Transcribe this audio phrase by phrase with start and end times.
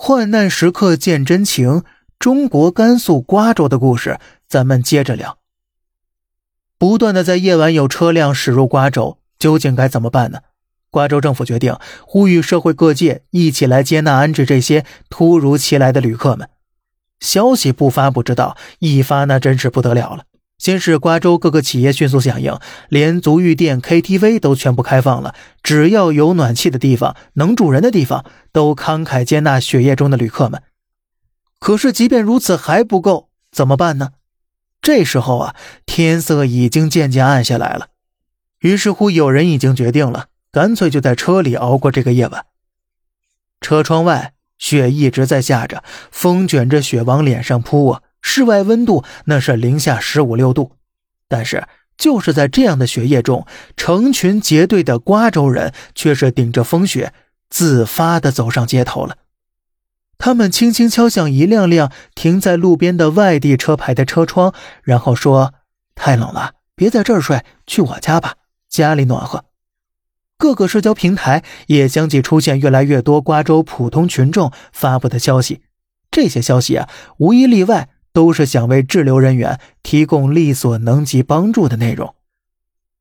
[0.00, 1.82] 患难时刻见真情，
[2.20, 5.38] 中国甘肃瓜州的故事，咱们接着聊。
[6.78, 10.38] 不断的在夜晚有车辆驶入瓜州，究竟该怎么办呢？
[10.90, 16.48] 瓜州政府决定呼吁社会各界一起来接纳安置这些突如其来的旅客们。
[17.18, 20.22] 消息不发不知道，一发那真是不得了了。
[20.58, 22.58] 先是瓜州各个企业迅速响应，
[22.88, 30.62] 连足浴店、KTV 都全部开放了，只要有暖气的地方、能住人的地方，都慷慨接纳血液中的旅客们。
[31.60, 34.10] 可是，即便如此还不够，怎么办呢？
[34.82, 35.54] 这时候啊，
[35.86, 37.88] 天色已经渐渐暗下来了。
[38.60, 42.46] 于是乎，有人已经决定了，干脆就在车里熬过这个夜晚。
[43.60, 48.02] 车窗外雪一直在下着，风卷着雪往脸上扑啊。
[48.28, 50.72] 室外温度那是零下十五六度，
[51.28, 57.14] 但是就是在这样的雪夜中，成群结队的瓜州人却是顶着风雪
[57.48, 59.16] 自发的走上街头了。
[60.18, 65.54] 他们轻轻敲响一辆辆停在路边的外地车牌的车窗，然后说
[65.96, 68.34] ：“太冷了，别在这儿睡，去我家吧，
[68.68, 69.46] 家里暖和。”
[70.36, 75.62] 各个社交平台也相继出现越来越多瓜州普通群众发布的消息，
[76.10, 77.88] 这些消息啊，无一例外。
[78.12, 82.14] 都是想为滞留人员提供力所能及帮助的内容。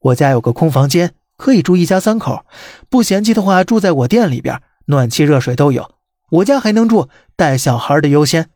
[0.00, 2.44] 我家有个空房间，可以住一家三口，
[2.88, 5.90] 不嫌弃的话住在我店里边，暖气热水都有。
[6.30, 8.50] 我家还能住，带小孩的优先。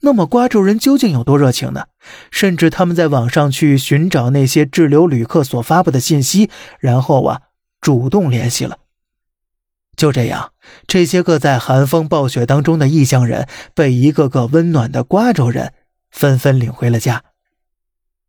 [0.00, 1.86] 那么瓜州人究竟有多热情呢？
[2.30, 7.40] 甚至他们在网上去寻找那些滞留旅客所发布的信息，然后啊
[7.80, 8.78] 主动联系了。
[9.96, 10.52] 就这样，
[10.86, 15.72] 这些个在寒风暴雪当中的异乡人，被一个个温暖的瓜州人
[16.10, 17.22] 纷纷领回了家。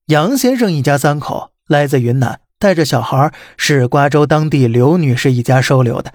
[0.07, 6.13] 杨先生一家三口来自云南，带着小孩，是瓜州当地刘女士一家收留的。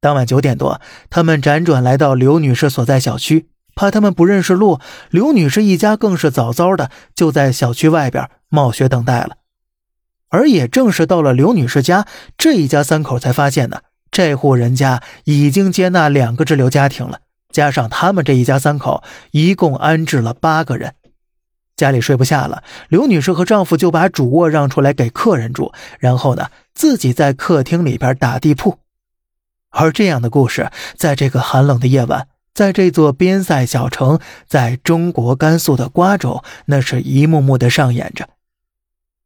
[0.00, 9.36] 当晚九点多，他们辗转来到刘女士所在小区，怕他们不认识路，刘女士一家更是早早的就在小区外边冒雪等待了。
[10.30, 12.06] 而也正是到了刘女士家，
[12.38, 13.80] 这一家三口才发现呢。
[14.10, 20.94] 这户人家已经接纳两个滞留家庭了，加上他们这一家三口，一共安置了八个人。
[21.76, 28.78] 家里睡不下了，刘女士和丈夫就把主卧让出来给客人住，然后呢，自己在客厅里边打地铺。
[29.70, 38.28] 而这样的故事，在这个寒冷的夜晚，在这座边塞小城，在中国甘肃的瓜州，那是一幕幕的上演着。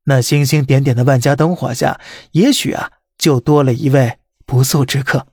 [0.05, 1.99] 那星星点点的万家灯火下，
[2.33, 4.19] 也许啊，就多了一位。
[4.47, 5.27] 不速之客。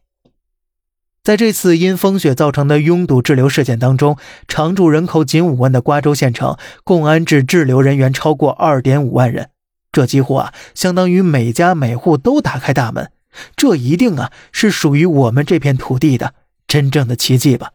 [1.24, 4.18] 在这次因风雪造成的拥堵滞留事件当中，
[4.48, 9.52] 常住人口仅五万的瓜州县城，共安置滞留人员超过二点五万人。
[9.92, 13.12] 这几乎啊，相当于每家每户都打开大门。
[13.56, 16.34] 这一定啊，是属于我们这片土地的
[16.68, 17.72] 真正的奇迹吧。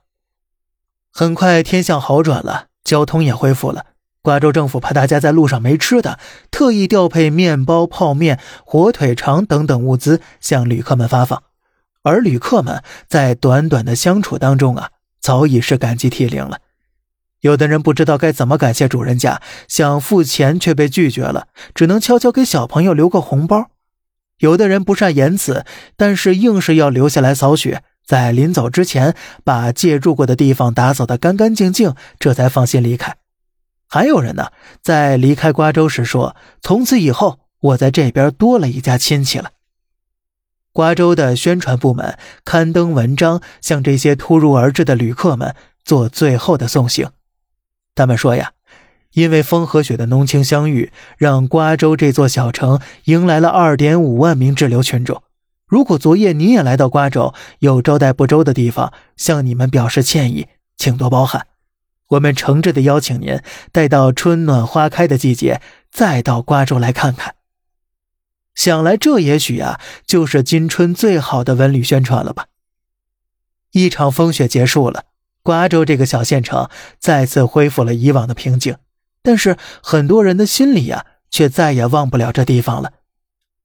[1.12, 3.86] 很快天象好转了，交通也恢复了。
[4.26, 6.18] 瓜州政府怕大家在路上没吃的，
[6.50, 11.44] 特意调配面包、泡面、火腿肠等等物资向旅客们发放。
[12.02, 16.58] 而旅客们在短短的相处当中啊，早已是感激涕零了。
[17.42, 23.70] 有的人不知道该怎么感谢主人家，想付钱却被拒绝了，只能悄悄给小朋友留个红包。
[24.40, 25.64] 有的人不善言辞，
[25.96, 33.14] 但是硬是要留下来扫雪，在临走之前把借住过的地方打扫得干干净净，这才放心离开。
[33.88, 34.50] 还有人呢，
[34.82, 39.50] 在离开瓜州时说：“从此以后，我在这边多了一家亲戚了。”
[40.72, 45.54] 瓜州的宣传部门刊登文章，向这些突如而至的旅客们
[45.84, 47.10] 做最后的送行。
[47.94, 48.52] 他们说呀
[49.14, 55.22] ：“因为风和雪的浓情相遇，让瓜州这座小城迎来了二点五万名滞留群众。
[55.66, 61.46] 如果昨夜你也来到瓜州，有招待不周的地方，向你们表示歉意，请多包涵。”
[62.08, 63.40] 我们诚挚的邀请您，
[63.72, 67.34] 待到春暖花开的季节，再到瓜州来看看。
[68.54, 72.46] 想来这也许啊，就是今春最好的文旅宣传了吧。
[73.72, 75.04] 一场风雪结束了，
[75.42, 78.76] 瓜州这个小县城再次恢复了以往的平静，
[79.22, 82.92] 但是很多人的心里呀，却再也忘不了这地方了。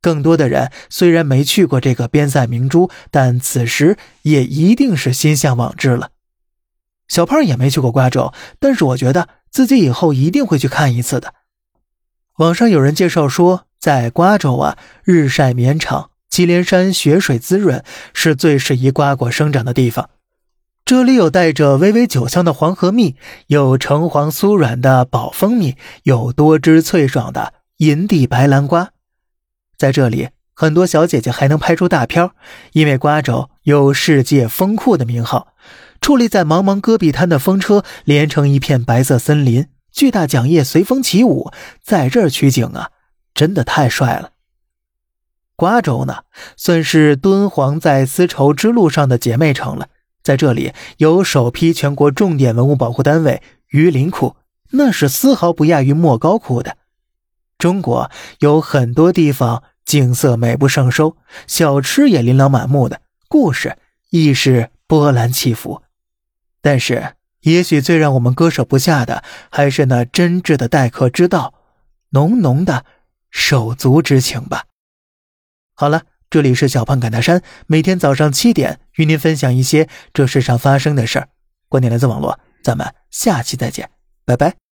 [0.01, 6.10] 更多的人虽然没去过这个边塞明珠，但此时也一定是心向往之了。
[7.12, 11.34] 小胖也没去过瓜州，但是我觉得自己以后一定会去看一次的。
[12.38, 20.10] 网上有人介绍说，在瓜州啊，日晒绵长，祁连山雪水滋润，是最适宜瓜果生长的地方。
[20.86, 23.18] 这里有带着微微酒香的黄河蜜，
[23.48, 28.92] 有橙黄酥软的宝蜂蜜，有多汁脆爽的银地白兰瓜。
[29.78, 30.30] 在这里。
[30.54, 32.30] 很多小姐姐还能拍出大片
[32.74, 35.48] 因为瓜州有“世界风库”的名号。
[36.01, 41.51] 矗立在茫茫戈壁滩的风车连成一片白色森林，巨大桨叶随风起舞，
[41.83, 42.89] 在这儿取景啊，
[43.36, 44.31] 真的太帅了。
[45.56, 46.24] 瓜州呢，
[46.57, 49.89] 算是敦煌在丝绸之路上的姐妹城了。
[50.24, 54.36] 在这里有首批全国重点文物保护单位榆林窟，
[54.71, 56.77] 那是丝毫不亚于莫高窟的。
[57.59, 58.09] 中国
[58.39, 61.15] 有很多地方景色美不胜收，
[61.45, 63.77] 小吃也琳琅满目的，故事
[64.09, 65.83] 亦是波澜起伏。
[66.62, 71.54] 但是，也许最让我们割舍不下的，还是那真挚的待客之道，
[72.12, 72.86] 浓浓的
[73.30, 74.66] 手足之情吧。
[75.74, 81.30] 好了，这里是小胖侃大山，每天早上七点与您分享一些这世上发生的事儿。
[81.68, 83.90] 观点来自网络，咱们下期再见，
[84.25, 84.70] 拜拜。